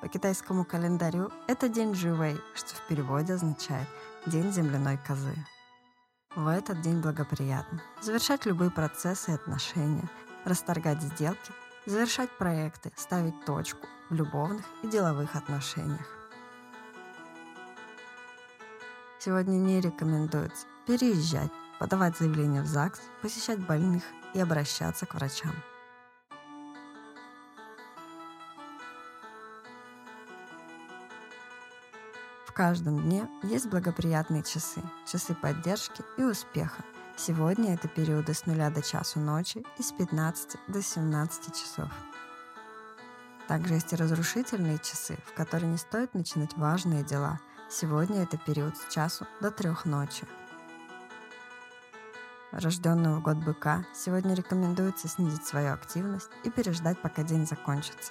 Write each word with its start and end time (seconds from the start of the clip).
По 0.00 0.06
китайскому 0.06 0.64
календарю 0.64 1.32
это 1.48 1.68
день 1.68 1.92
Живэй, 1.92 2.40
что 2.54 2.74
в 2.76 2.86
переводе 2.86 3.34
означает 3.34 3.88
«день 4.26 4.52
земляной 4.52 4.96
козы». 4.96 5.34
В 6.36 6.46
этот 6.46 6.80
день 6.82 7.00
благоприятно 7.00 7.82
завершать 8.00 8.46
любые 8.46 8.70
процессы 8.70 9.32
и 9.32 9.34
отношения, 9.34 10.08
расторгать 10.44 11.02
сделки, 11.02 11.52
завершать 11.84 12.30
проекты, 12.38 12.92
ставить 12.94 13.44
точку 13.44 13.88
в 14.08 14.14
любовных 14.14 14.64
и 14.84 14.88
деловых 14.88 15.34
отношениях. 15.34 16.06
Сегодня 19.18 19.56
не 19.56 19.80
рекомендуется 19.80 20.66
переезжать, 20.86 21.50
подавать 21.80 22.16
заявления 22.16 22.62
в 22.62 22.66
ЗАГС, 22.66 23.00
посещать 23.20 23.58
больных 23.66 24.04
и 24.32 24.38
обращаться 24.38 25.06
к 25.06 25.14
врачам. 25.14 25.54
Каждом 32.58 33.00
дне 33.00 33.28
есть 33.44 33.68
благоприятные 33.68 34.42
часы, 34.42 34.82
часы 35.06 35.32
поддержки 35.32 36.02
и 36.16 36.24
успеха. 36.24 36.82
Сегодня 37.16 37.74
это 37.74 37.86
периоды 37.86 38.34
с 38.34 38.46
нуля 38.46 38.68
до 38.68 38.82
часу 38.82 39.20
ночи 39.20 39.64
и 39.78 39.82
с 39.82 39.92
15 39.92 40.56
до 40.66 40.82
17 40.82 41.54
часов. 41.54 41.88
Также 43.46 43.74
есть 43.74 43.92
и 43.92 43.96
разрушительные 43.96 44.78
часы, 44.78 45.16
в 45.24 45.34
которые 45.34 45.70
не 45.70 45.78
стоит 45.78 46.14
начинать 46.14 46.56
важные 46.56 47.04
дела. 47.04 47.38
Сегодня 47.70 48.24
это 48.24 48.36
период 48.38 48.76
с 48.76 48.92
часу 48.92 49.24
до 49.40 49.52
трех 49.52 49.84
ночи. 49.84 50.26
Рожденному 52.50 53.20
в 53.20 53.22
год 53.22 53.36
быка 53.36 53.84
сегодня 53.94 54.34
рекомендуется 54.34 55.06
снизить 55.06 55.46
свою 55.46 55.74
активность 55.74 56.30
и 56.42 56.50
переждать, 56.50 57.00
пока 57.00 57.22
день 57.22 57.46
закончится. 57.46 58.10